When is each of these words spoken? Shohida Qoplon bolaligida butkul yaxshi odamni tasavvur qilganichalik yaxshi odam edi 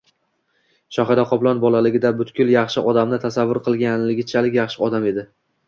Shohida 0.95 1.25
Qoplon 1.33 1.61
bolaligida 1.65 2.11
butkul 2.23 2.51
yaxshi 2.55 2.85
odamni 2.93 3.21
tasavvur 3.29 3.63
qilganichalik 3.71 4.61
yaxshi 4.63 4.85
odam 4.91 5.11
edi 5.15 5.31